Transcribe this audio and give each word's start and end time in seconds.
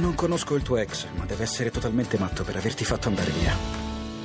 Non 0.00 0.14
conosco 0.14 0.54
il 0.54 0.62
tuo 0.62 0.76
ex, 0.76 1.06
ma 1.14 1.24
deve 1.24 1.44
essere 1.44 1.70
totalmente 1.70 2.18
matto 2.18 2.44
per 2.44 2.56
averti 2.56 2.84
fatto 2.84 3.08
andare 3.08 3.30
via. 3.30 3.54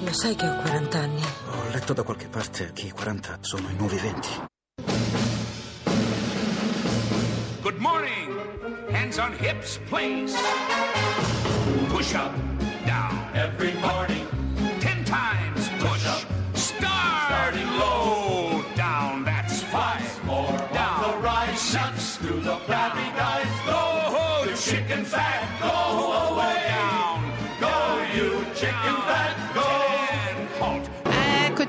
Lo 0.03 0.11
sai 0.13 0.35
che 0.35 0.45
ho 0.45 0.55
40 0.57 0.99
anni? 0.99 1.21
Ho 1.21 1.69
letto 1.71 1.93
da 1.93 2.03
qualche 2.03 2.27
parte 2.27 2.71
che 2.73 2.87
i 2.87 2.91
40 2.91 3.37
sono 3.41 3.69
i 3.69 3.75
nuovi 3.75 3.97
20. 3.97 4.29
Good 7.61 7.77
morning. 7.77 8.35
Hands 8.91 9.17
on 9.17 9.33
hips, 9.39 9.79
please. 9.87 10.35
Push 11.87 12.13
up, 12.15 12.33
down. 12.85 13.17
Every 13.33 13.73
morning. 13.79 14.20
Chicken 24.71 25.03
fat. 25.03 25.70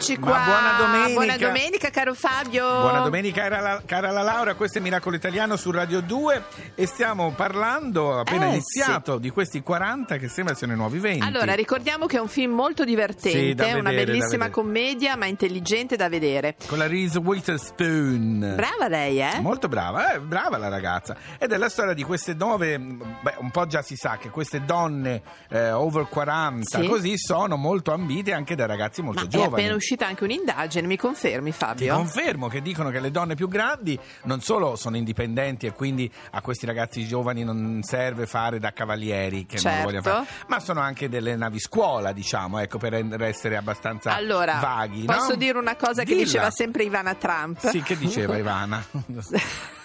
Eccoci 0.02 0.18
Ma 0.18 0.26
qua. 0.26 0.42
buona 0.44 0.72
domenica. 0.78 1.12
Buona 1.12 1.36
domenica, 1.36 1.90
caro 1.90 2.14
Fabio. 2.14 2.64
Buona 2.66 3.00
domenica, 3.02 3.42
cara 3.42 3.60
la, 3.60 3.82
cara 3.86 4.10
la 4.10 4.22
Laura, 4.22 4.54
questo 4.54 4.78
è 4.78 4.80
Miracolo 4.80 5.14
Italiano 5.14 5.54
su 5.54 5.70
Radio 5.70 6.00
2 6.00 6.42
e 6.74 6.86
stiamo 6.86 7.30
parlando, 7.36 8.18
appena 8.18 8.46
Eh, 8.46 8.48
iniziato, 8.54 9.18
di 9.18 9.30
questi 9.30 9.62
40 9.62 10.16
che 10.16 10.26
sembra 10.26 10.54
siano 10.56 10.72
i 10.72 10.76
nuovi 10.76 10.98
20. 10.98 11.24
Allora, 11.24 11.54
ricordiamo 11.54 12.06
che 12.06 12.16
è 12.16 12.20
un 12.20 12.26
film 12.26 12.52
molto 12.52 12.82
divertente, 12.82 13.64
Sì, 13.64 13.72
una 13.78 13.90
vedere, 13.90 14.06
bellissima 14.10 14.50
commedia, 14.50 15.14
ma 15.16 15.26
intelligente 15.26 15.94
da 15.94 16.08
vedere. 16.08 16.56
Con 16.66 16.78
la 16.78 16.88
Reese 16.88 17.18
Witherspoon. 17.18 18.54
Brava 18.56 18.88
lei, 18.88 19.20
eh? 19.20 19.38
Molto 19.40 19.68
brava, 19.68 20.14
eh, 20.14 20.18
brava 20.20 20.58
la 20.58 20.68
ragazza. 20.68 21.14
Ed 21.38 21.52
è 21.52 21.56
la 21.56 21.68
storia 21.68 21.94
di 21.94 22.02
queste 22.02 22.34
nove, 22.34 22.76
beh, 22.76 23.34
un 23.38 23.52
po' 23.52 23.66
già 23.68 23.82
si 23.82 23.94
sa 23.94 24.16
che 24.16 24.30
queste 24.30 24.64
donne 24.64 25.22
eh, 25.48 25.70
over 25.70 26.08
40 26.08 26.80
Sì. 26.80 26.88
così 26.88 27.16
sono 27.16 27.56
molto 27.56 27.92
ambite 27.92 28.32
anche 28.32 28.56
da 28.56 28.66
ragazzi 28.66 29.00
molto 29.00 29.20
Ma 29.20 29.26
è 29.26 29.30
giovani. 29.30 29.52
appena 29.52 29.74
uscita 29.92 30.06
anche 30.06 30.24
un'indagine, 30.24 30.86
mi 30.86 30.96
confermi 30.96 31.50
Ti 31.50 31.56
Fabio? 31.56 31.94
confermo 31.96 32.48
che 32.48 32.62
dicono 32.62 32.88
che 32.90 32.98
le 33.00 33.10
donne 33.10 33.34
più 33.34 33.46
grandi 33.48 33.98
non 34.24 34.40
solo 34.40 34.74
sono 34.76 34.96
indipendenti 34.96 35.66
e 35.66 35.72
quindi 35.72 36.10
a 36.30 36.40
questi 36.40 36.64
ragazzi 36.66 37.06
giovani 37.06 37.44
non 37.44 37.80
serve 37.82 38.26
fare 38.26 38.58
da 38.58 38.72
cavalieri 38.72 39.44
che 39.44 39.56
non 39.56 39.62
Certo. 39.62 39.78
lo 39.78 39.84
vogliono 39.84 40.02
fare, 40.02 40.26
ma 40.48 40.60
sono 40.60 40.80
anche 40.80 41.08
delle 41.08 41.36
navi 41.36 41.58
scuola, 41.58 42.12
diciamo, 42.12 42.58
ecco, 42.58 42.78
per 42.78 42.94
essere 43.22 43.56
abbastanza 43.56 44.14
allora, 44.14 44.54
vaghi. 44.60 45.04
posso 45.04 45.30
no? 45.30 45.36
dire 45.36 45.58
una 45.58 45.76
cosa 45.76 46.02
che 46.04 46.12
Dilla. 46.12 46.24
diceva 46.24 46.50
sempre 46.50 46.84
Ivana 46.84 47.14
Trump? 47.14 47.68
Sì, 47.68 47.82
che 47.82 47.96
diceva 47.98 48.36
Ivana? 48.38 48.82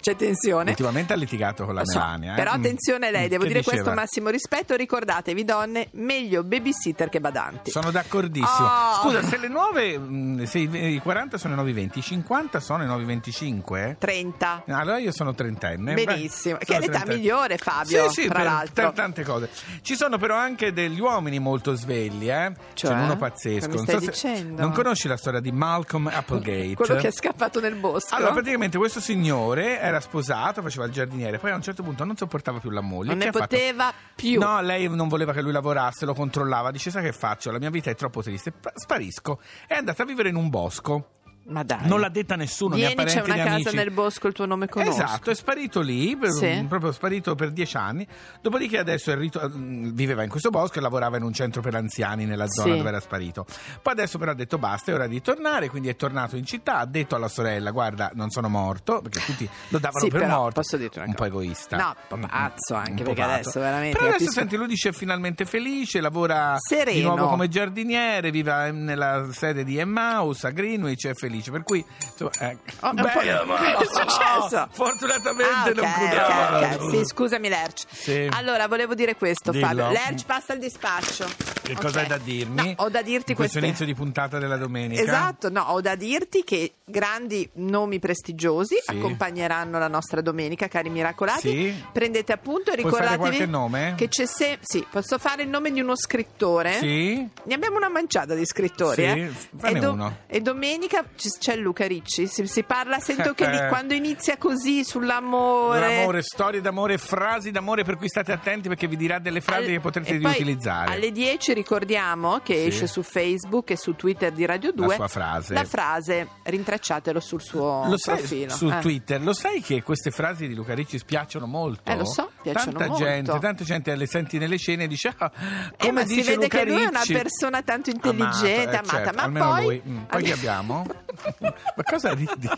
C'è 0.00 0.16
tensione. 0.16 0.70
Ultimamente 0.70 1.12
ha 1.12 1.16
litigato 1.16 1.64
con 1.64 1.74
la 1.74 1.84
so, 1.84 1.98
Melania. 1.98 2.32
eh? 2.32 2.36
Però 2.36 2.50
Mm. 2.52 2.54
attenzione 2.58 3.10
lei, 3.10 3.28
devo 3.28 3.42
Che 3.42 3.48
dire 3.48 3.60
diceva? 3.60 3.82
questo 3.82 3.94
massimo 4.00 4.28
rispetto, 4.30 4.74
ricordatevi 4.74 5.44
donne, 5.44 5.88
meglio 5.92 6.42
babysitter 6.42 7.08
che 7.08 7.20
badanti. 7.20 7.70
Sono 7.70 7.90
d'accordissimo. 7.90 8.66
Oh. 8.66 8.94
Scusa, 9.02 9.22
se 9.22 9.36
le 9.38 9.48
nuove, 9.48 9.98
mh, 9.98 10.44
se 10.44 10.58
i 10.58 10.66
i 10.78 11.00
40 11.00 11.38
sono 11.38 11.52
i 11.52 11.56
nuovi 11.56 11.72
20, 11.72 11.98
i 11.98 12.02
50 12.02 12.60
sono 12.60 12.82
i 12.82 12.86
nuovi 12.86 13.04
25? 13.04 13.96
30. 13.98 14.64
Allora 14.68 14.98
io 14.98 15.12
sono 15.12 15.34
trentenne. 15.34 15.94
Benissimo, 15.94 16.56
Beh, 16.58 16.64
che 16.64 16.76
è 16.76 16.80
l'età 16.80 17.02
migliore, 17.06 17.56
Fabio, 17.58 18.08
Sì, 18.10 18.22
sì, 18.22 18.28
tra 18.28 18.42
l'altro. 18.42 18.72
per 18.84 18.92
tante 18.92 19.22
cose. 19.24 19.48
Ci 19.82 19.94
sono 19.96 20.18
però 20.18 20.36
anche 20.36 20.72
degli 20.72 21.00
uomini 21.00 21.38
molto 21.38 21.74
svegli, 21.74 22.28
eh? 22.30 22.52
Cioè? 22.74 22.90
C'è 22.92 22.96
uno 23.00 23.16
pazzesco. 23.16 23.66
Non 23.68 23.78
stai 23.86 24.12
se- 24.12 24.42
non 24.42 24.72
conosci 24.72 25.08
la 25.08 25.16
storia 25.16 25.40
di 25.40 25.52
Malcolm 25.52 26.08
Applegate? 26.12 26.74
Quello 26.74 26.96
che 27.00 27.08
è 27.08 27.12
scappato 27.12 27.60
nel 27.60 27.74
bosco. 27.74 28.14
Allora, 28.14 28.32
praticamente 28.32 28.78
questo 28.78 28.97
signore 29.00 29.80
era 29.80 30.00
sposato, 30.00 30.62
faceva 30.62 30.86
il 30.86 30.92
giardiniere, 30.92 31.38
poi 31.38 31.50
a 31.50 31.54
un 31.54 31.62
certo 31.62 31.82
punto 31.82 32.04
non 32.04 32.16
sopportava 32.16 32.58
più 32.58 32.70
la 32.70 32.80
moglie. 32.80 33.10
non 33.10 33.18
ne 33.18 33.28
ha 33.28 33.32
fatto? 33.32 33.46
poteva 33.46 33.92
più. 34.14 34.40
No, 34.40 34.60
lei 34.60 34.88
non 34.88 35.08
voleva 35.08 35.32
che 35.32 35.42
lui 35.42 35.52
lavorasse, 35.52 36.04
lo 36.04 36.14
controllava, 36.14 36.70
dice 36.70 36.90
sai 36.90 37.02
che 37.02 37.12
faccio, 37.12 37.50
la 37.50 37.58
mia 37.58 37.70
vita 37.70 37.90
è 37.90 37.94
troppo 37.94 38.22
triste, 38.22 38.52
Pa- 38.52 38.72
sparisco. 38.74 39.40
È 39.66 39.74
andata 39.74 40.02
a 40.02 40.06
vivere 40.06 40.28
in 40.28 40.36
un 40.36 40.48
bosco. 40.48 41.10
Ma 41.48 41.62
dai. 41.62 41.86
Non 41.88 42.00
l'ha 42.00 42.10
detta 42.10 42.36
nessuno, 42.36 42.74
Vieni, 42.74 42.90
c'è 42.90 42.94
parenti 42.96 43.18
una 43.30 43.34
né 43.36 43.42
casa 43.42 43.54
amici. 43.54 43.74
nel 43.76 43.90
bosco, 43.90 44.26
il 44.26 44.34
tuo 44.34 44.44
nome 44.44 44.68
conosco. 44.68 44.90
Esatto, 45.02 45.30
è 45.30 45.34
sparito 45.34 45.80
lì, 45.80 46.14
per- 46.16 46.30
Sì. 46.32 46.64
proprio 46.68 46.92
sparito 46.92 47.34
per 47.34 47.50
dieci 47.52 47.76
anni. 47.76 48.06
Dopodiché 48.42 48.78
adesso 48.78 49.10
è 49.12 49.16
rito- 49.16 49.50
mm, 49.54 49.90
viveva 49.94 50.22
in 50.22 50.28
questo 50.28 50.50
bosco 50.50 50.78
e 50.78 50.82
lavorava 50.82 51.16
in 51.16 51.22
un 51.22 51.32
centro 51.32 51.62
per 51.62 51.74
anziani 51.74 52.26
nella 52.26 52.46
zona 52.48 52.72
Sì. 52.72 52.76
dove 52.76 52.88
era 52.90 53.00
sparito. 53.00 53.46
Poi 53.80 53.92
adesso 53.94 54.18
però 54.18 54.32
ha 54.32 54.34
detto 54.34 54.58
basta, 54.58 54.90
è 54.92 54.94
ora 54.94 55.06
di 55.06 55.22
tornare, 55.22 55.70
quindi 55.70 55.88
è 55.88 55.96
tornato 55.96 56.36
in 56.36 56.44
città, 56.44 56.76
ha 56.80 56.86
detto 56.86 57.14
alla 57.16 57.28
sorella 57.28 57.70
guarda 57.70 58.10
non 58.14 58.28
sono 58.28 58.48
morto, 58.50 59.00
perché 59.00 59.20
tutti 59.24 59.48
lo 59.68 59.78
davano 59.78 60.04
Sì, 60.04 60.10
per 60.10 60.20
però 60.20 60.36
morto. 60.40 60.60
posso 60.60 60.76
dirti 60.76 60.98
una 60.98 61.06
un 61.08 61.14
po' 61.14 61.22
cosa. 61.24 61.28
egoista. 61.30 61.76
No, 61.78 61.86
un 61.86 61.94
po' 62.08 62.16
Mm, 62.18 62.22
pazzo 62.30 62.74
mm, 62.74 62.78
anche, 62.78 63.02
perché 63.04 63.20
pazzo. 63.22 63.32
adesso 63.32 63.60
veramente 63.60 63.96
Però 63.96 64.08
adesso 64.10 64.24
capisco- 64.24 64.40
senti, 64.40 64.56
lui 64.56 64.66
dice 64.66 64.92
finalmente 64.92 65.44
felice, 65.46 66.00
lavora 66.02 66.56
Sereno. 66.58 66.92
di 66.98 67.02
nuovo 67.04 67.28
come 67.28 67.48
giardiniere, 67.48 68.30
vive 68.30 68.70
nella 68.70 69.28
sede 69.32 69.64
di 69.64 69.78
Emmaus 69.78 70.44
a 70.44 70.50
Greenwich, 70.50 71.06
è 71.06 71.14
felice. 71.14 71.36
Per 71.42 71.62
cui 71.62 71.84
insomma, 72.10 72.30
eh, 72.40 72.56
Oh, 72.80 72.94
po'- 72.94 73.02
che 73.18 73.30
è 73.30 73.84
successo? 73.84 74.68
Fortunatamente 74.70 75.52
Ah, 75.52 75.72
non 75.74 75.84
ok, 75.84 75.98
poteva. 75.98 76.58
ok, 76.76 76.80
ok. 76.82 76.90
Sì, 76.90 77.04
scusami 77.04 77.48
Lerch. 77.48 77.84
Sì. 77.90 78.28
Allora, 78.30 78.66
volevo 78.68 78.94
dire 78.94 79.16
questo, 79.16 79.50
Dillo. 79.50 79.66
Fabio. 79.66 79.88
Lerch 79.90 80.24
passa 80.26 80.52
al 80.52 80.58
dispaccio. 80.58 81.26
Che 81.68 81.74
Ok. 81.74 81.82
cosa 81.82 82.00
hai 82.00 82.06
da 82.06 82.16
dirmi? 82.16 82.74
No, 82.76 82.84
ho 82.84 82.88
da 82.88 83.02
dirti 83.02 83.32
in 83.32 83.36
questo 83.36 83.58
inizio 83.58 83.84
di 83.84 83.94
puntata 83.94 84.38
della 84.38 84.56
domenica. 84.56 85.02
Esatto, 85.02 85.50
no, 85.50 85.60
ho 85.62 85.80
da 85.82 85.94
dirti 85.96 86.42
che 86.44 86.72
grandi 86.84 87.46
nomi 87.54 87.98
prestigiosi 87.98 88.76
Sì. 88.82 88.96
accompagneranno 88.96 89.78
la 89.78 89.88
nostra 89.88 90.22
domenica, 90.22 90.66
cari 90.68 90.88
miracolati. 90.88 91.40
Sì. 91.50 91.84
Prendete 91.92 92.32
appunto 92.32 92.70
e 92.72 92.76
ricordatevi 92.76 93.50
che 93.96 94.08
c'è 94.08 94.24
se- 94.24 94.58
sì, 94.62 94.84
posso 94.90 95.18
fare 95.18 95.42
il 95.42 95.48
nome 95.50 95.70
di 95.70 95.80
uno 95.80 95.94
scrittore? 95.94 96.72
Sì? 96.78 97.16
Ne 97.42 97.54
abbiamo 97.54 97.76
una 97.76 97.90
manciata 97.90 98.34
di 98.34 98.46
scrittori, 98.46 99.02
Sì, 99.02 99.02
eh? 99.02 99.30
e, 99.74 99.86
uno. 99.86 100.16
e 100.26 100.40
domenica 100.40 101.04
c'è 101.38 101.56
Luca 101.56 101.86
Ricci. 101.86 102.26
Si, 102.26 102.46
si 102.46 102.62
parla, 102.62 102.98
sento 102.98 103.34
che 103.34 103.46
di- 103.50 103.58
quando 103.68 103.92
inizia 103.92 104.38
così 104.38 104.84
sull'amore. 104.84 105.80
L'amore, 105.98 106.22
storie 106.22 106.60
d'amore, 106.62 106.96
frasi 106.96 107.50
d'amore 107.50 107.84
per 107.84 107.96
cui 107.98 108.08
state 108.08 108.32
attenti 108.32 108.68
perché 108.68 108.86
vi 108.86 108.96
dirà 108.96 109.18
delle 109.18 109.40
frasi 109.42 109.64
Al- 109.66 109.70
che 109.72 109.80
potrete 109.80 110.12
riutilizzare. 110.16 110.92
Alle 110.94 111.12
10 111.12 111.52
ricordiamo 111.58 112.38
che 112.42 112.54
Sì. 112.54 112.66
esce 112.68 112.86
su 112.86 113.02
Facebook 113.02 113.70
e 113.70 113.76
su 113.76 113.94
Twitter 113.96 114.32
di 114.32 114.44
Radio 114.46 114.72
2 114.72 114.94
sua 114.94 115.08
frase. 115.08 115.54
La 115.54 115.64
frase, 115.64 116.28
rintracciatelo 116.44 117.20
sul 117.20 117.42
suo 117.42 117.84
Lo 117.88 117.98
sai 117.98 118.16
profilo. 118.18 118.54
su 118.54 118.68
eh. 118.68 118.78
Twitter, 118.80 119.20
lo 119.22 119.32
sai 119.32 119.60
che 119.60 119.82
queste 119.82 120.10
frasi 120.10 120.46
di 120.48 120.54
Luca 120.54 120.74
Ricci 120.74 120.98
spiacciono 120.98 121.46
molto? 121.46 121.90
Eh, 121.90 121.96
lo 121.96 122.04
so, 122.04 122.30
piacciono 122.42 122.72
tanta 122.78 122.86
molto. 122.88 123.04
gente, 123.04 123.38
tanta 123.38 123.64
gente 123.64 123.94
le 123.96 124.06
senti 124.06 124.38
nelle 124.38 124.56
scene 124.56 124.84
e 124.84 124.86
dice 124.88 125.12
ah, 125.16 125.30
Eh, 125.72 125.76
come 125.78 125.92
ma 125.92 126.00
si 126.06 126.14
dice 126.14 126.30
vede 126.30 126.42
Luca 126.44 126.58
che 126.58 126.64
lui 126.64 126.82
è 126.82 126.86
una 126.86 127.00
Ricci?" 127.00 127.12
persona 127.12 127.62
tanto 127.62 127.90
intelligente, 127.90 128.76
Amato, 128.76 128.96
eh, 128.96 128.98
amata, 128.98 129.12
certo, 129.12 129.30
ma 129.30 129.46
poi 129.46 129.64
lui. 129.64 129.82
Mm, 129.86 129.98
Poi 130.04 130.22
chi 130.22 130.32
abbiamo? 130.32 130.86
ma 131.40 131.82
cosa 131.84 132.12
ridi? 132.14 132.48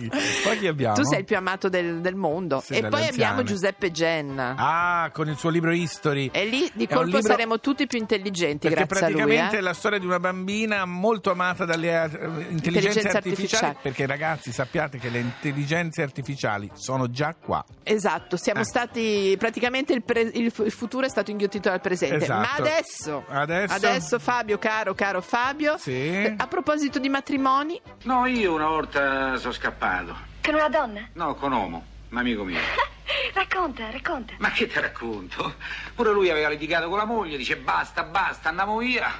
Poi 0.45 0.59
chi 0.59 0.67
abbiamo? 0.67 0.95
Tu 0.95 1.05
sei 1.05 1.21
il 1.21 1.25
più 1.25 1.37
amato 1.37 1.69
del, 1.69 2.01
del 2.01 2.15
mondo. 2.15 2.61
Sì, 2.65 2.75
e 2.75 2.81
poi 2.81 3.05
anziane. 3.05 3.09
abbiamo 3.09 3.43
Giuseppe 3.43 3.91
Genna. 3.91 4.55
Ah, 4.57 5.11
con 5.13 5.29
il 5.29 5.37
suo 5.37 5.51
libro 5.51 5.73
History. 5.73 6.29
E 6.33 6.45
lì 6.47 6.71
di 6.75 6.87
colpo 6.87 7.05
libro- 7.05 7.23
saremo 7.23 7.59
tutti 7.61 7.87
più 7.87 7.99
intelligenti 7.99 8.69
Perché 8.69 8.85
grazie 8.85 9.07
a 9.07 9.09
lui. 9.09 9.19
praticamente 9.19 9.57
eh. 9.57 9.59
è 9.59 9.62
la 9.62 9.75
storia 9.75 9.99
di 9.99 10.07
una 10.07 10.21
bambina 10.21 10.85
molto 10.85 11.31
amata 11.31 11.65
dalle 11.65 11.89
eh, 11.89 12.05
intelligenze, 12.05 12.51
Intelligenze 12.51 13.09
artificiali, 13.09 13.17
artificiali. 13.17 13.77
Perché 13.83 14.07
ragazzi 14.07 14.53
sappiate 14.53 14.99
che 14.99 15.09
le 15.09 15.19
intelligenze 15.21 16.03
artificiali 16.03 16.71
sono 16.75 17.11
già 17.11 17.35
qua. 17.35 17.65
Esatto, 17.83 18.37
siamo 18.37 18.61
Eh. 18.61 18.65
stati 18.65 19.35
praticamente 19.39 19.69
il, 19.78 20.03
pre- 20.03 20.20
il 20.20 20.50
fu- 20.50 20.64
il 20.64 20.70
futuro 20.72 21.06
è 21.06 21.08
stato 21.08 21.31
inghiottito 21.31 21.69
dal 21.69 21.81
presente. 21.81 22.16
Esatto. 22.25 22.41
Ma 22.41 22.53
adesso, 22.54 23.25
Adesso? 23.28 24.19
Fabio, 24.19 24.58
caro, 24.58 24.94
caro 24.94 25.20
Fabio, 25.20 25.76
Sì. 25.78 26.34
a 26.36 26.47
proposito 26.47 26.98
di 26.98 27.08
matrimoni, 27.08 27.81
No, 28.04 28.26
io 28.26 28.53
una 28.54 28.66
volta 28.66 29.36
sono 29.36 29.53
scappato. 29.53 30.16
Con 30.42 30.54
una 30.54 30.69
donna? 30.69 31.08
No, 31.14 31.34
con 31.34 31.53
Omo, 31.53 31.84
un 32.10 32.19
amico 32.19 32.44
mio. 32.44 32.58
Racconta, 33.34 33.91
racconta. 33.91 34.34
Ma 34.38 34.50
che 34.50 34.66
ti 34.66 34.78
racconto? 34.81 35.54
Pure 35.94 36.12
lui 36.12 36.31
aveva 36.31 36.48
litigato 36.48 36.88
con 36.88 36.99
la 36.99 37.05
moglie, 37.05 37.37
dice 37.37 37.56
basta, 37.56 38.02
basta, 38.05 38.49
andiamo 38.50 38.76
via. 38.78 39.11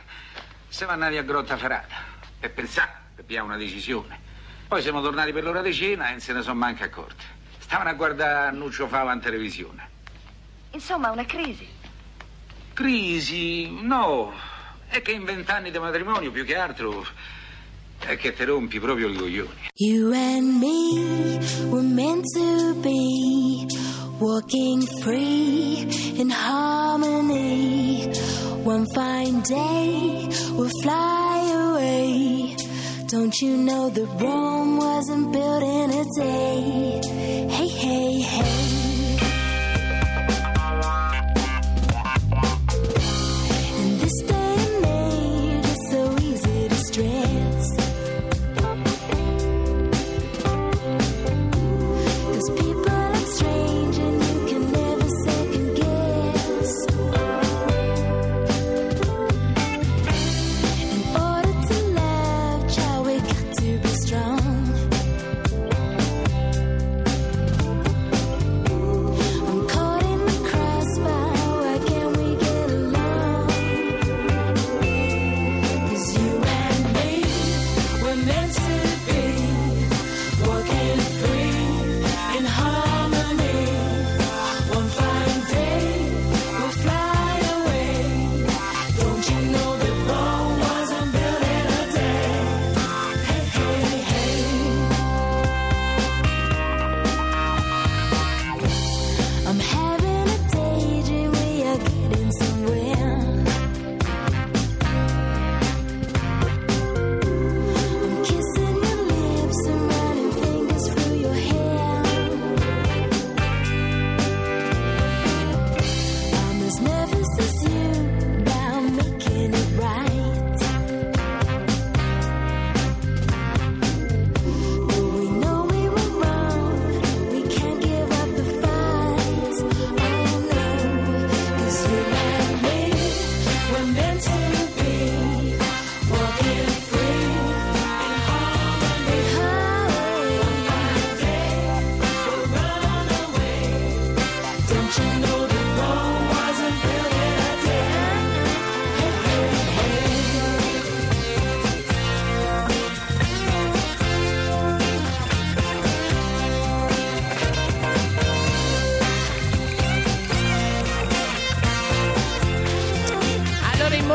Siamo 0.69 0.93
andati 0.93 1.17
a 1.17 1.23
Grotta 1.23 1.57
Ferrata 1.57 1.97
per 2.39 2.53
pensare, 2.53 2.91
per 3.17 3.25
pigliare 3.25 3.45
una 3.47 3.57
decisione. 3.57 4.19
Poi 4.69 4.81
siamo 4.83 5.01
tornati 5.03 5.33
per 5.33 5.43
l'ora 5.43 5.63
di 5.63 5.75
cena 5.75 6.09
e 6.09 6.11
non 6.13 6.21
se 6.21 6.33
ne 6.33 6.43
sono 6.43 6.55
manco 6.55 6.85
accorti. 6.85 7.25
Stavano 7.59 7.91
a 7.91 7.95
guardare 7.95 8.53
Nuccio 8.57 8.87
Fava 8.87 9.13
in 9.13 9.21
televisione. 9.21 9.90
Insomma, 10.73 11.11
una 11.11 11.25
crisi. 11.25 11.67
Crisi? 12.75 13.69
No. 13.83 14.33
È 14.89 15.03
che 15.03 15.13
in 15.13 15.25
vent'anni 15.25 15.71
di 15.71 15.79
matrimonio, 15.79 16.31
più 16.31 16.45
che 16.45 16.57
altro, 16.57 17.05
è 17.99 18.17
che 18.17 18.33
ti 18.33 18.45
rompi 18.45 18.81
proprio 18.81 19.09
i 19.09 19.17
coglioni. 19.17 19.69
You 19.75 20.13
and 20.13 20.59
me 20.59 21.39
were 21.71 21.83
meant 21.83 22.25
to 22.35 22.75
be 22.81 23.67
walking 24.19 24.83
free 25.01 25.87
in 26.17 26.31
harmony. 26.31 28.11
One 28.65 28.87
fine 28.95 29.43
day 29.43 30.29
we'll 30.53 30.71
fly 30.83 31.51
away. 31.53 32.57
Don't 33.07 33.35
you 33.41 33.57
know 33.57 33.91
that 33.91 34.09
Rome 34.21 34.77
wasn't 34.77 35.33
built 35.33 35.63
in 35.63 35.91
a 35.91 36.05
day? 36.17 37.20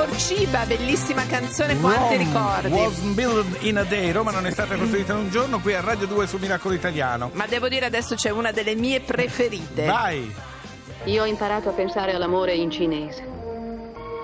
Morciba, 0.06 0.66
bellissima 0.66 1.26
canzone, 1.26 1.80
quanti 1.80 2.18
ricordi. 2.18 2.70
Wasn't 2.70 3.16
built 3.16 3.64
in 3.64 3.78
a 3.78 3.84
day. 3.84 4.12
Roma 4.12 4.30
non 4.30 4.46
è 4.46 4.52
stata 4.52 4.76
costruita 4.76 5.14
in 5.14 5.20
un 5.20 5.30
giorno 5.30 5.60
qui 5.60 5.74
a 5.74 5.82
Radio 5.82 6.06
2 6.06 6.28
su 6.28 6.38
Miracolo 6.38 6.76
Italiano. 6.76 7.32
Ma 7.34 7.48
devo 7.48 7.68
dire 7.68 7.86
adesso 7.86 8.14
c'è 8.14 8.30
una 8.30 8.52
delle 8.52 8.76
mie 8.76 9.02
preferite. 9.02 9.86
Vai! 9.86 10.32
Io 11.06 11.24
ho 11.24 11.26
imparato 11.26 11.70
a 11.70 11.72
pensare 11.72 12.14
all'amore 12.14 12.54
in 12.54 12.70
cinese. 12.70 13.28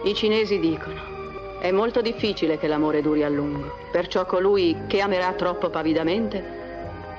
I 0.03 0.13
cinesi 0.13 0.59
dicono: 0.59 1.59
è 1.59 1.71
molto 1.71 2.01
difficile 2.01 2.59
che 2.59 2.67
l'amore 2.67 3.01
duri 3.01 3.23
a 3.23 3.29
lungo, 3.29 3.75
perciò 3.91 4.25
colui 4.25 4.85
che 4.87 5.01
amerà 5.01 5.33
troppo 5.33 5.69
pavidamente 5.69 6.59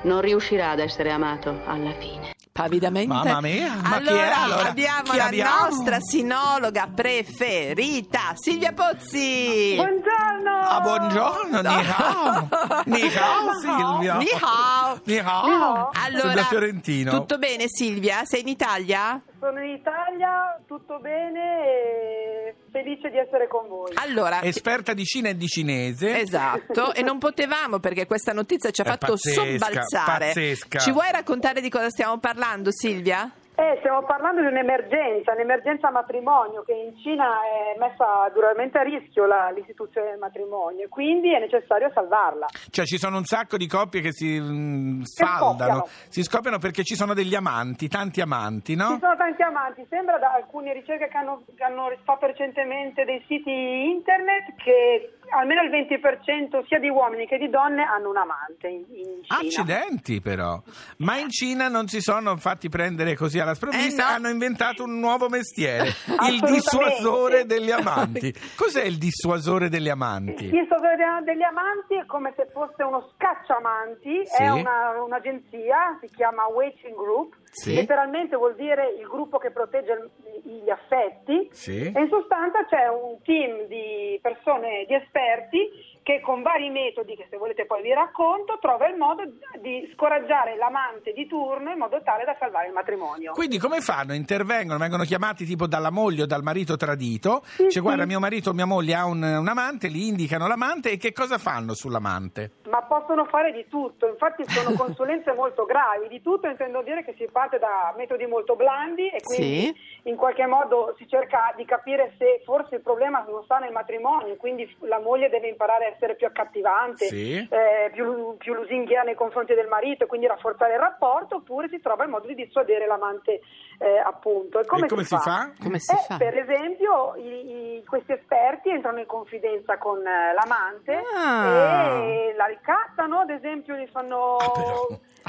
non 0.03 0.21
riuscirà 0.21 0.71
ad 0.71 0.79
essere 0.79 1.11
amato 1.11 1.61
alla 1.65 1.93
fine. 1.99 2.31
Pavidamente. 2.53 3.07
Mamma 3.11 3.41
mia, 3.41 3.73
ma 3.81 3.97
chi 3.99 4.09
è 4.09 4.11
allora, 4.11 4.37
allora? 4.43 4.69
abbiamo 4.69 5.01
Chi 5.09 5.17
la 5.17 5.25
abbiamo? 5.25 5.59
nostra 5.69 5.99
sinologa 5.99 6.87
preferita, 6.93 8.19
Silvia 8.35 8.71
Pozzi. 8.73 9.73
Buongiorno! 9.75 10.59
Ah, 10.61 10.79
buongiorno, 10.81 11.61
ni 11.61 11.67
hao. 11.67 12.49
Ni 12.85 13.01
hao, 13.17 13.53
Silvia. 13.59 14.17
Ni 14.17 14.27
hao. 14.39 14.99
Ni 15.03 15.17
hao. 15.17 15.49
hao. 15.49 15.89
Allora, 16.05 16.43
Fiorentino. 16.43 17.09
tutto 17.09 17.39
bene 17.39 17.63
Silvia? 17.67 18.23
Sei 18.23 18.41
in 18.41 18.47
Italia? 18.49 19.19
Sono 19.39 19.59
in 19.59 19.71
Italia, 19.71 20.55
tutto 20.67 20.99
bene 20.99 21.39
e 21.65 22.32
felice 22.73 23.09
di 23.11 23.17
essere 23.19 23.47
con 23.47 23.67
voi. 23.67 23.91
Allora, 23.95 24.41
Esperta 24.41 24.93
di 24.93 25.05
Cina 25.05 25.29
e 25.29 25.37
di 25.37 25.47
cinese. 25.47 26.19
Esatto, 26.19 26.93
e 26.93 27.03
non 27.03 27.19
potevamo 27.19 27.79
perché 27.79 28.07
questa 28.07 28.33
notizia 28.33 28.71
ci 28.71 28.81
ha 28.81 28.83
È 28.83 28.87
fatto 28.87 29.11
pazzesca, 29.13 29.41
sobbalzare. 29.41 30.25
pazzesca. 30.27 30.79
Ci 30.79 30.91
vuoi 30.91 31.11
raccontare 31.11 31.61
di 31.61 31.69
cosa 31.69 31.89
stiamo 31.89 32.17
parlando, 32.17 32.71
Silvia? 32.71 33.31
Eh, 33.55 33.75
stiamo 33.79 34.01
parlando 34.03 34.41
di 34.41 34.47
un'emergenza, 34.47 35.33
un'emergenza 35.33 35.91
matrimonio 35.91 36.63
che 36.63 36.73
in 36.73 36.97
Cina 36.97 37.41
è 37.43 37.77
messa 37.77 38.27
duramente 38.33 38.79
a 38.79 38.81
rischio 38.81 39.27
la- 39.27 39.51
l'istituzione 39.51 40.09
del 40.09 40.17
matrimonio, 40.17 40.87
quindi 40.89 41.31
è 41.31 41.39
necessario 41.39 41.91
salvarla. 41.93 42.47
Cioè 42.71 42.85
ci 42.85 42.97
sono 42.97 43.17
un 43.17 43.25
sacco 43.25 43.57
di 43.57 43.67
coppie 43.67 44.01
che 44.01 44.11
si 44.11 44.39
mm, 44.39 45.01
Che 45.01 45.05
sfaldano, 45.05 45.85
si 46.09 46.23
scoppiano 46.23 46.57
perché 46.57 46.83
ci 46.83 46.95
sono 46.95 47.13
degli 47.13 47.35
amanti, 47.35 47.87
tanti 47.87 48.21
amanti, 48.21 48.75
no? 48.75 48.93
Ci 48.93 48.99
sono 48.99 49.15
tanti 49.17 49.43
amanti, 49.43 49.85
sembra 49.87 50.17
da 50.17 50.33
alcune 50.33 50.73
ricerche 50.73 51.07
che 51.07 51.17
hanno, 51.17 51.43
che 51.55 51.63
hanno 51.63 51.91
fatto 52.03 52.25
recentemente 52.25 53.05
dei 53.05 53.23
siti 53.27 53.51
internet 53.51 54.55
che 54.63 55.13
almeno 55.35 55.61
il 55.63 55.69
20% 55.69 56.65
sia 56.67 56.79
di 56.79 56.89
uomini 56.89 57.25
che 57.27 57.37
di 57.37 57.49
donne 57.49 57.83
hanno 57.83 58.09
un 58.09 58.17
amante 58.17 58.67
in, 58.67 58.83
in 58.89 59.23
Cina. 59.23 59.39
Accidenti 59.39 60.21
però, 60.21 60.61
ma 60.97 61.17
in 61.17 61.29
Cina 61.29 61.67
non 61.67 61.87
si 61.87 62.01
sono 62.01 62.37
fatti 62.37 62.69
prendere 62.69 63.15
così 63.15 63.39
alla 63.39 63.53
sprovvista, 63.53 64.03
Eh, 64.03 64.09
no. 64.09 64.13
hanno 64.15 64.29
inventato 64.29 64.83
un 64.83 64.99
nuovo 64.99 65.29
mestiere, 65.29 65.89
il 66.29 66.39
dissuasore 66.39 67.45
degli 67.45 67.71
amanti. 67.71 68.33
Cos'è 68.55 68.83
il 68.83 68.97
dissuasore 68.97 69.69
degli 69.69 69.89
amanti? 69.89 70.45
Il 70.45 70.65
Sottosegretario 70.69 71.23
degli 71.23 71.43
amanti 71.43 71.95
è 71.95 72.05
come 72.05 72.33
se 72.35 72.47
fosse 72.51 72.83
uno 72.83 73.09
scacciamanti, 73.15 74.21
Sì. 74.25 74.43
è 74.43 74.49
una- 74.49 75.01
un'agenzia, 75.03 75.97
si 76.01 76.07
chiama 76.15 76.45
Waiting 76.47 76.95
Group, 76.95 77.35
Sì. 77.53 77.75
letteralmente 77.75 78.35
vuol 78.35 78.55
dire 78.55 78.95
il 78.99 79.07
gruppo 79.07 79.37
che 79.37 79.51
protegge 79.51 80.09
gli 80.43 80.69
affetti 80.69 81.47
Sì. 81.51 81.91
e 81.93 81.99
in 82.01 82.09
sostanza 82.09 82.65
c'è 82.65 82.87
un 82.89 83.21
team 83.21 83.67
di 83.67 84.17
persone, 84.21 84.85
di 84.87 84.95
esperti 84.95 85.91
che 86.03 86.19
con 86.19 86.41
vari 86.41 86.69
metodi, 86.69 87.15
che 87.15 87.27
se 87.29 87.37
volete 87.37 87.65
poi 87.65 87.81
vi 87.81 87.93
racconto, 87.93 88.57
trova 88.59 88.89
il 88.89 88.97
modo 88.97 89.23
di 89.61 89.89
scoraggiare 89.93 90.57
l'amante 90.57 91.13
di 91.13 91.25
turno 91.27 91.71
in 91.71 91.77
modo 91.77 92.01
tale 92.03 92.25
da 92.25 92.35
salvare 92.37 92.67
il 92.67 92.73
matrimonio. 92.73 93.31
Quindi 93.31 93.57
come 93.57 93.79
fanno? 93.79 94.13
Intervengono, 94.13 94.79
vengono 94.79 95.03
chiamati 95.03 95.45
tipo 95.45 95.65
dalla 95.65 95.91
moglie 95.91 96.23
o 96.23 96.25
dal 96.25 96.43
marito 96.43 96.75
tradito, 96.75 97.41
Sì, 97.45 97.69
cioè 97.69 97.81
guarda 97.81 98.05
mio 98.05 98.19
marito 98.19 98.49
o 98.49 98.53
mia 98.53 98.65
moglie 98.65 98.95
ha 98.95 99.05
un, 99.05 99.21
un 99.23 99.47
amante, 99.47 99.87
gli 99.89 100.01
indicano 100.07 100.45
l'amante 100.47 100.91
e 100.91 100.97
che 100.97 101.13
cosa 101.13 101.37
fanno 101.37 101.73
sull'amante? 101.73 102.51
Ma 102.73 102.81
possono 102.81 103.25
fare 103.25 103.51
di 103.51 103.67
tutto, 103.67 104.07
infatti 104.07 104.43
sono 104.49 104.73
consulenze 104.75 105.31
molto 105.33 105.63
gravi, 105.63 106.07
di 106.07 106.23
tutto 106.23 106.47
intendo 106.47 106.81
dire 106.81 107.03
che 107.03 107.13
si 107.15 107.27
parte 107.31 107.59
da 107.59 107.93
metodi 107.95 108.25
molto 108.25 108.55
blandi 108.55 109.09
e 109.09 109.21
quindi 109.21 109.71
in 110.05 110.15
qualche 110.15 110.47
modo 110.47 110.95
si 110.97 111.07
cerca 111.07 111.53
di 111.55 111.65
capire 111.65 112.15
se 112.17 112.41
forse 112.43 112.73
il 112.75 112.81
problema 112.81 113.23
non 113.29 113.43
sta 113.43 113.59
nel 113.59 113.71
matrimonio, 113.71 114.35
quindi 114.37 114.65
la 114.79 114.99
moglie 114.99 115.29
deve 115.29 115.49
imparare 115.49 115.85
a 115.85 115.87
essere 115.89 116.15
più 116.15 116.25
accattivante, 116.25 117.05
Sì. 117.05 117.47
eh, 117.47 117.91
più, 117.93 118.37
più 118.37 118.55
lusinghiera 118.55 119.03
nei 119.03 119.13
confronti 119.13 119.53
del 119.53 119.67
marito 119.67 120.05
e 120.05 120.07
quindi 120.07 120.25
rafforzare 120.25 120.73
il 120.73 120.79
rapporto, 120.79 121.35
oppure 121.35 121.67
si 121.69 121.79
trova 121.79 122.05
il 122.05 122.09
modo 122.09 122.25
di 122.25 122.33
dissuadere 122.33 122.87
l'amante 122.87 123.39
eh, 123.77 123.97
appunto. 123.99 124.59
E 124.59 124.65
come, 124.65 124.85
e 124.85 124.89
come 124.89 125.03
si 125.03 125.15
fa? 125.17 125.51
Come 125.61 125.77
si 125.77 125.93
eh, 125.93 125.97
fa? 126.07 126.17
Per 126.17 126.37
esempio, 126.39 127.13
i- 127.17 127.77
i- 127.77 127.83
questi 127.85 128.13
esperti 128.13 128.69
entrano 128.69 128.97
in 128.99 129.05
confidenza 129.05 129.77
con 129.77 129.99
eh, 130.05 130.33
l'amante 130.33 131.01
Ah. 131.15 132.01
e 132.03 132.33
la 132.35 132.47
ricattano, 132.63 133.19
ad 133.19 133.29
esempio, 133.29 133.75
gli 133.75 133.87
fanno. 133.91 134.37
Ah. 134.37 134.51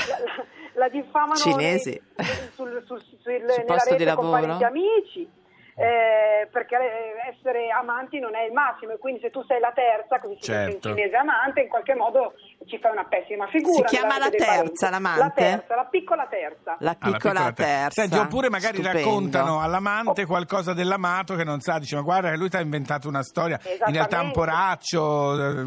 La, 0.08 0.18
la- 0.24 0.44
la 0.76 0.88
diffamano 0.88 1.34
Cinesi. 1.36 1.90
nei- 2.16 2.26
sul, 2.52 2.82
sul, 2.84 3.00
sul- 3.00 3.32
nella 3.32 3.62
posto 3.64 3.94
di 3.94 4.02
rete 4.04 4.16
con 4.16 4.30
lavoro? 4.30 4.58
amici. 4.66 5.28
eh, 5.76 6.46
perché 6.52 6.76
eh, 6.76 7.30
essere 7.34 7.68
amanti 7.70 8.20
non 8.20 8.34
è 8.36 8.42
il 8.44 8.52
massimo 8.52 8.92
e 8.92 8.98
quindi 8.98 9.20
se 9.20 9.30
tu 9.30 9.42
sei 9.44 9.58
la 9.60 9.72
terza, 9.72 10.20
così 10.20 10.34
si 10.34 10.38
dice 10.40 10.52
Certo. 10.52 10.88
in 10.88 10.94
cinese 10.96 11.16
amante, 11.16 11.60
in 11.62 11.68
qualche 11.68 11.94
modo 11.96 12.34
ci 12.66 12.78
fai 12.78 12.92
una 12.92 13.04
pessima 13.04 13.47
figura. 13.49 13.88
Si 13.88 13.97
chiama 13.97 14.18
la 14.18 14.30
terza, 14.30 14.90
l'amante? 14.90 15.21
La 15.21 15.30
terza, 15.30 15.75
la 15.75 15.85
piccola 15.85 16.26
terza. 16.26 16.76
La 16.80 16.90
Ah, 16.90 17.09
la 17.09 17.11
piccola 17.12 17.52
terza. 17.52 18.02
Senti, 18.02 18.16
oppure 18.16 18.49
magari 18.50 18.76
Stupendo. 18.76 18.99
raccontano 18.99 19.61
all'amante 19.61 20.26
qualcosa 20.26 20.73
dell'amato 20.73 21.35
che 21.35 21.44
non 21.44 21.61
sa, 21.61 21.78
dice 21.78 21.97
ma 21.97 22.02
guarda 22.02 22.30
che 22.30 22.37
lui 22.37 22.49
ti 22.49 22.56
ha 22.56 22.61
inventato 22.61 23.09
una 23.09 23.23
storia, 23.23 23.59
in 23.87 23.92
realtà 23.92 24.21
un 24.21 24.33
poraccio, 24.33 25.35
eh, 25.35 25.61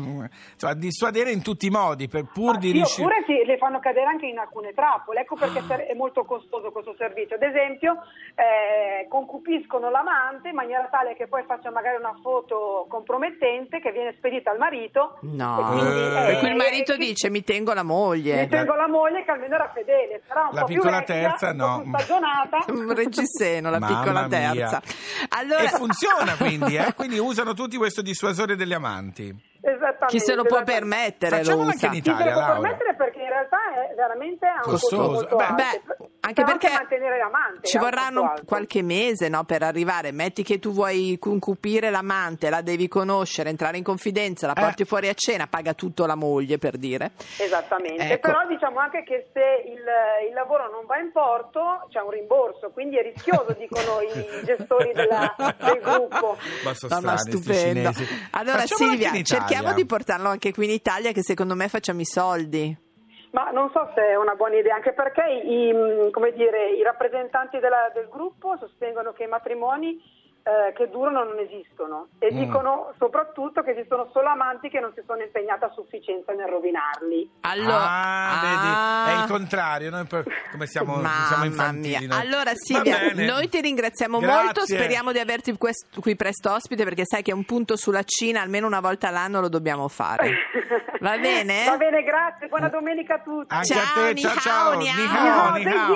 insomma 0.54 0.74
dissuadere 0.74 1.32
in 1.32 1.42
tutti 1.44 1.68
i 1.68 1.70
modi 1.70 2.08
per 2.08 2.26
pur 2.34 2.54
Ma 2.54 2.58
di 2.60 2.68
sì, 2.68 2.74
riuscire... 2.74 3.06
Oppure 3.08 3.24
si, 3.26 3.46
le 3.46 3.58
fanno 3.58 3.80
cadere 3.80 4.06
anche 4.08 4.26
in 4.26 4.38
alcune 4.38 4.74
trappole, 4.74 5.22
ecco 5.22 5.36
perché 5.36 5.62
ser- 5.68 5.86
è 5.88 5.94
molto 5.94 6.24
costoso 6.26 6.72
questo 6.72 6.96
servizio. 6.98 7.36
Ad 7.36 7.44
esempio, 7.44 7.98
eh, 8.36 9.08
concupiscono 9.10 9.90
l'amante 9.90 10.50
in 10.50 10.56
maniera 10.56 10.88
tale 10.90 11.16
che 11.16 11.28
poi 11.28 11.44
faccia 11.48 11.72
magari 11.72 11.98
una 11.98 12.16
foto 12.22 12.86
compromettente 12.90 13.80
che 13.80 13.92
viene 13.92 14.14
spedita 14.18 14.52
al 14.52 14.58
marito. 14.58 15.18
No. 15.22 15.60
E 15.60 15.64
quindi, 15.64 16.02
Eh. 16.02 16.26
Per 16.28 16.40
cui 16.40 16.50
il 16.50 16.56
marito 16.56 16.87
eh, 16.94 16.98
dice 16.98 17.30
mi 17.30 17.44
tengo 17.44 17.74
la 17.74 17.84
moglie. 17.84 18.42
Mi 18.42 18.48
tengo 18.48 18.76
la 18.76 18.88
moglie 18.88 19.24
che 19.24 19.32
almeno 19.32 19.56
era 19.56 19.72
fedele, 19.74 20.22
però 20.28 20.48
un 20.50 20.54
La 20.56 20.62
po' 20.62 20.66
più 20.68 20.76
piccola 20.76 20.98
vecchia, 21.00 21.16
terza, 21.30 21.54
no. 21.54 21.82
più 21.82 21.92
stagionata. 21.98 22.58
Un 22.72 22.94
reggiseno, 22.96 23.70
la 23.70 23.80
Mamma 23.80 24.00
piccola 24.00 24.28
mia. 24.28 24.52
terza. 24.54 24.82
Allora, 25.30 25.64
E 25.64 25.68
funziona 25.70 26.36
quindi, 26.38 26.76
eh? 26.76 26.94
quindi 26.94 27.18
usano 27.20 27.54
tutti 27.54 27.78
questo 27.78 28.02
dissuasore 28.02 28.56
degli 28.56 28.74
amanti. 28.74 29.46
Esattamente. 29.60 30.06
chi 30.08 30.20
se 30.20 30.36
lo 30.36 30.44
può 30.44 30.64
permettere 30.64 31.38
lo 31.38 31.44
Facciamolo 31.44 31.70
anche 31.72 31.76
usa. 31.78 31.86
in 31.88 31.92
Chi 31.94 32.02
se 32.04 32.10
Italia, 32.12 32.26
lo 32.26 32.32
può 32.32 32.42
Laura. 32.48 32.62
permettere 32.62 32.96
perché 32.96 33.20
in 33.20 33.28
realtà 33.28 33.58
è 33.74 33.96
veramente 33.96 34.46
a 34.46 34.54
un 34.54 34.62
costo 34.62 34.96
Costoso. 34.96 35.12
molto 35.12 35.36
Beh, 35.36 35.44
alto. 35.44 35.56
beh, 35.56 36.07
anche 36.20 36.44
Però 36.44 36.58
perché 36.58 36.74
mantenere 36.76 37.18
l'amante 37.18 37.68
Ci 37.68 37.78
costo 37.78 37.80
vorranno 37.96 38.34
qualche 38.46 38.82
mese 38.82 39.30
no, 39.30 39.44
per 39.46 39.64
arrivare. 39.64 40.12
Metti 40.12 40.44
che 40.44 40.60
tu 40.60 40.72
vuoi 40.72 41.18
concupire 41.20 41.90
l'amante, 41.90 42.50
la 42.50 42.62
devi 42.62 42.88
conoscere, 42.88 43.50
entrare 43.50 43.78
in 43.78 43.84
confidenza, 43.84 44.48
la 44.48 44.54
Eh. 44.54 44.62
porti 44.62 44.86
fuori 44.86 45.08
a 45.08 45.14
cena, 45.14 45.48
paga 45.48 45.74
tutto 45.74 46.06
la 46.06 46.16
moglie 46.16 46.58
per 46.58 46.78
dire. 46.78 47.12
Esattamente, 47.38 48.04
Ecco. 48.14 48.28
però 48.32 48.46
diciamo 48.48 48.80
anche 48.80 49.04
che 49.04 49.28
se 49.34 49.70
il, 49.72 49.80
il 50.28 50.34
lavoro 50.34 50.70
non 50.70 50.86
va 50.86 50.98
in 50.98 51.12
porto 51.12 51.88
c'è 51.90 52.00
un 52.02 52.10
rimborso, 52.10 52.70
quindi 52.72 52.98
è 52.98 53.04
rischioso, 53.04 53.56
dicono 53.58 54.02
i 54.02 54.46
gestori 54.46 54.92
della- 54.94 55.34
del 55.58 55.80
gruppo. 55.82 56.38
Ma 56.64 56.74
sono 56.74 57.00
No, 57.00 57.18
stupendo. 57.18 57.92
Allora 58.32 58.58
Facciamolo 58.60 58.98
Silvia, 58.98 59.24
cerchiamo 59.24 59.74
di 59.74 59.86
portarlo 59.86 60.28
anche 60.30 60.52
qui 60.54 60.66
in 60.66 60.72
Italia 60.72 61.12
che 61.12 61.24
secondo 61.24 61.56
me 61.56 61.68
facciamo 61.70 62.02
i 62.02 62.06
soldi. 62.06 62.86
Ma 63.32 63.50
non 63.52 63.70
so 63.72 63.92
se 63.94 64.02
è 64.02 64.16
una 64.16 64.36
buona 64.36 64.56
idea, 64.56 64.76
anche 64.76 64.94
perché 64.94 65.24
i, 65.24 65.72
mm, 65.74 66.10
dire, 66.34 66.70
i 66.72 66.82
rappresentanti 66.84 67.60
della- 67.60 67.92
del 67.94 68.08
gruppo 68.10 68.56
sostengono 68.58 69.12
che 69.12 69.24
i 69.24 69.28
matrimoni 69.28 70.00
eh, 70.48 70.72
che 70.74 70.88
durano 70.90 71.24
non 71.26 71.40
esistono 71.40 72.08
e 72.20 72.32
Mm. 72.32 72.38
dicono 72.40 72.94
soprattutto 72.98 73.62
che 73.64 73.72
esistono 73.72 74.08
solo 74.14 74.30
amanti 74.30 74.70
che 74.70 74.80
non 74.80 74.92
si 74.96 75.02
sono 75.06 75.22
impegnati 75.22 75.66
a 75.66 75.72
sufficienza 75.76 76.32
nel 76.32 76.48
rovinarli. 76.48 77.30
Allora, 77.42 77.90
ah, 77.90 78.40
vedi, 78.42 78.68
ah. 78.68 79.06
è 79.20 79.24
il 79.24 79.30
contrario. 79.30 79.90
Noi 79.90 80.06
per- 80.06 80.24
come 80.52 80.66
siamo, 80.68 81.02
siamo 81.28 81.44
infantili. 81.46 82.08
mia. 82.08 82.18
Allora 82.18 82.52
Silvia, 82.56 83.12
noi 83.14 83.50
ti 83.50 83.60
ringraziamo 83.60 84.20
Grazie. 84.20 84.44
molto, 84.44 84.66
speriamo 84.66 85.12
di 85.12 85.20
averti 85.20 85.56
quest- 85.58 86.00
qui 86.00 86.16
presto 86.16 86.52
ospite 86.54 86.84
perché 86.86 87.04
sai 87.06 87.24
che 87.24 87.34
un 87.34 87.44
punto 87.44 87.76
sulla 87.76 88.04
Cina 88.04 88.40
almeno 88.42 88.68
una 88.68 88.80
volta 88.80 89.10
all'anno 89.10 89.42
lo 89.42 89.50
dobbiamo 89.50 89.88
fare. 89.90 90.32
Va 91.02 91.18
bene? 91.18 91.66
Va 91.66 91.78
bene, 91.78 92.04
grazie, 92.04 92.48
buona 92.48 92.70
domenica 92.70 93.16
a 93.16 93.20
tutti. 93.20 93.54
Anche 93.54 93.68
Ciao, 93.74 94.04
a 94.06 94.14
te, 94.14 94.16
ciao 94.20 94.40
ciao. 94.40 94.78
ni 94.78 94.90
hao. 94.90 95.56
ni 95.58 95.66
hao. 95.66 95.96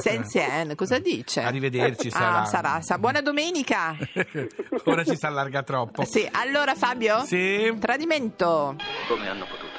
Senzien, 0.00 0.74
cosa 0.74 0.98
dice? 0.98 1.42
Arrivederci, 1.42 2.10
sarà. 2.10 2.40
Ah, 2.40 2.44
sarà. 2.46 2.80
sa- 2.80 2.98
Buona 2.98 3.20
domenica. 3.26 3.96
Ora 4.84 5.04
ci 5.04 5.16
si 5.16 5.26
allarga 5.26 5.64
troppo. 5.64 6.04
Sì, 6.04 6.26
allora 6.30 6.76
Fabio? 6.76 7.24
Sì. 7.24 7.74
Tradimento. 7.80 8.76
Come 9.08 9.28
hanno 9.28 9.44
potuto? 9.46 9.74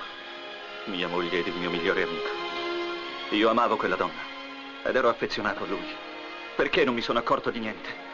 Mia 0.87 1.07
moglie 1.07 1.39
ed 1.39 1.47
il 1.47 1.55
mio 1.55 1.69
migliore 1.69 2.03
amico. 2.03 2.27
Io 3.31 3.49
amavo 3.49 3.77
quella 3.77 3.95
donna 3.95 4.21
ed 4.83 4.95
ero 4.95 5.07
affezionato 5.07 5.63
a 5.63 5.67
lui. 5.67 5.87
Perché 6.57 6.83
non 6.83 6.93
mi 6.93 7.01
sono 7.01 7.19
accorto 7.19 7.49
di 7.49 7.59
niente? 7.59 8.05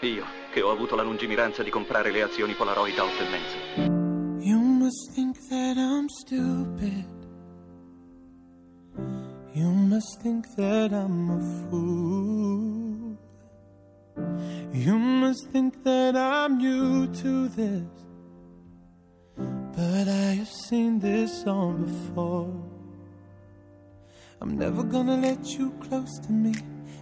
Io, 0.00 0.24
che 0.50 0.62
ho 0.62 0.70
avuto 0.70 0.96
la 0.96 1.02
lungimiranza 1.02 1.62
di 1.62 1.70
comprare 1.70 2.10
le 2.10 2.22
azioni 2.22 2.54
Polaroid 2.54 2.98
a 2.98 3.04
otto 3.04 3.22
e 3.22 3.28
mezzo. 3.28 3.56
You 4.40 4.58
must 4.58 5.12
think 5.14 5.36
that 5.48 5.76
I'm 5.76 6.06
stupid. 6.08 7.06
You 9.52 9.68
must 9.68 10.20
think 10.22 10.46
that 10.56 10.92
I'm 10.92 11.30
a 11.30 11.68
fool. 11.68 12.11
Think 15.52 15.84
that 15.84 16.16
I'm 16.16 16.56
new 16.56 17.06
to 17.06 17.48
this. 17.48 17.84
But 19.36 20.08
I 20.08 20.28
have 20.40 20.48
seen 20.48 20.98
this 20.98 21.46
all 21.46 21.74
before. 21.74 22.50
I'm 24.40 24.56
never 24.56 24.82
gonna 24.82 25.18
let 25.18 25.58
you 25.58 25.70
close 25.72 26.18
to 26.20 26.32
me, 26.32 26.54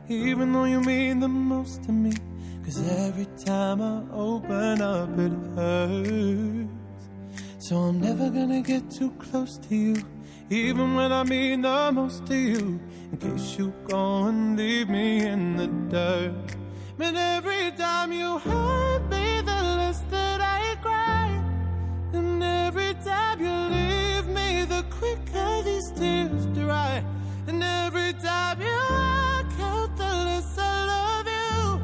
even 0.08 0.52
though 0.52 0.64
you 0.64 0.80
mean 0.80 1.20
the 1.20 1.28
most 1.28 1.84
to 1.84 1.92
me. 1.92 2.12
Cause 2.64 2.82
every 3.06 3.28
time 3.46 3.80
I 3.80 4.02
open 4.12 4.82
up, 4.82 5.16
it 5.16 5.32
hurts. 5.54 7.02
So 7.58 7.76
I'm 7.76 8.00
never 8.00 8.30
gonna 8.30 8.62
get 8.62 8.90
too 8.90 9.12
close 9.12 9.58
to 9.68 9.76
you, 9.76 9.96
even 10.50 10.96
when 10.96 11.12
I 11.12 11.22
mean 11.22 11.62
the 11.62 11.92
most 11.92 12.26
to 12.26 12.34
you. 12.34 12.80
In 13.12 13.16
case 13.16 13.58
you 13.58 13.72
go 13.86 14.24
and 14.24 14.56
leave 14.58 14.88
me 14.88 15.24
in 15.24 15.56
the 15.56 15.68
dirt. 15.94 16.59
But 17.00 17.16
every 17.16 17.70
time 17.78 18.12
you 18.12 18.38
hurt 18.40 19.08
me, 19.08 19.40
the 19.40 19.60
less 19.78 20.00
that 20.10 20.42
I 20.42 20.76
cry. 20.82 21.28
And 22.12 22.42
every 22.42 22.92
time 23.02 23.40
you 23.40 23.56
leave 23.74 24.26
me, 24.26 24.66
the 24.66 24.84
quicker 24.90 25.62
these 25.62 25.90
tears 25.92 26.44
dry. 26.48 27.02
And 27.46 27.64
every 27.64 28.12
time 28.12 28.60
you 28.60 28.78
walk 28.90 29.50
out, 29.60 29.96
the 29.96 30.12
less 30.26 30.58
I 30.58 30.84
love 30.92 31.26
you. 31.38 31.80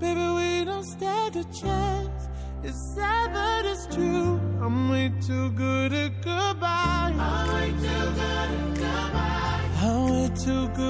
Baby, 0.00 0.26
we 0.38 0.64
don't 0.64 0.84
stand 0.84 1.36
a 1.36 1.44
chance. 1.44 2.28
It's 2.64 2.94
sad, 2.96 3.32
but 3.32 3.64
it's 3.70 3.86
true. 3.94 4.40
I'm 4.60 4.90
way 4.90 5.12
too 5.28 5.50
good 5.52 5.92
at 5.92 6.22
goodbye. 6.24 7.14
I'm 7.16 7.54
way 7.54 7.70
too 7.70 8.06
good 8.20 8.50
at 8.58 8.74
goodbye. 8.74 9.64
I'm 9.80 10.10
way 10.10 10.28
too 10.34 10.68
good 10.74 10.89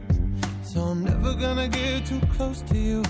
Never 1.31 1.43
gonna 1.43 1.69
get 1.69 2.05
too 2.05 2.19
close 2.35 2.61
to 2.63 2.77
you, 2.77 3.01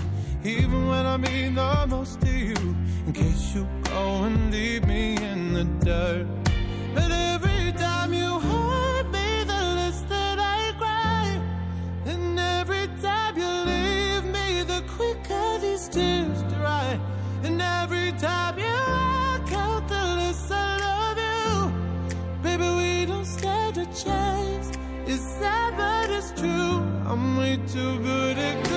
even 0.44 0.86
when 0.86 1.06
I 1.06 1.16
mean 1.16 1.56
the 1.56 1.86
most 1.88 2.20
to 2.20 2.30
you. 2.30 2.76
In 3.04 3.12
case 3.12 3.52
you 3.52 3.66
go 3.82 4.22
and 4.22 4.52
leave 4.52 4.86
me 4.86 5.16
in 5.16 5.54
the 5.54 5.64
dirt. 5.84 6.28
But 6.94 7.10
every 7.10 7.72
time 7.72 8.14
you 8.14 8.38
hurt 8.38 9.06
me, 9.10 9.42
the 9.42 9.62
less 9.78 10.02
that 10.02 10.38
I 10.38 10.72
cry. 10.78 11.40
And 12.06 12.38
every 12.38 12.86
time 13.02 13.36
you 13.36 13.52
leave 13.72 14.24
me, 14.26 14.62
the 14.62 14.84
quicker 14.96 15.58
these 15.58 15.88
tears 15.88 16.42
dry. 16.54 17.00
And 17.42 17.60
every 17.60 18.12
time 18.20 18.56
it's 26.22 26.40
true. 26.40 26.78
I'm 27.06 27.36
way 27.36 27.58
too 27.66 27.98
good 27.98 28.38
at 28.38 28.71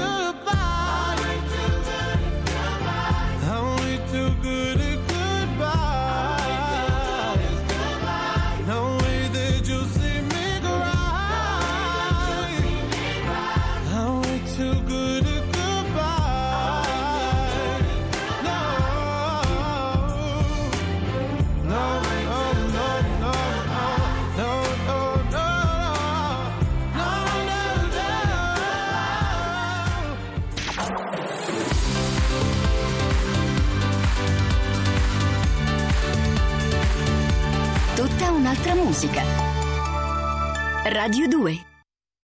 Radio 41.06 41.28
2 41.28 41.75